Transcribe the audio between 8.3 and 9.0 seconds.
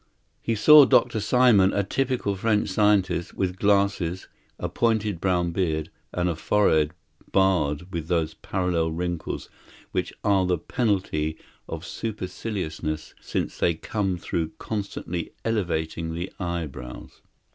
parallel